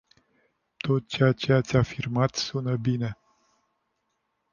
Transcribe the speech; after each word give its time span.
Tot 0.77 1.07
ceea 1.07 1.31
ce 1.31 1.53
ați 1.53 1.77
afirmat 1.77 2.35
sună 2.35 2.75
bine. 2.77 3.17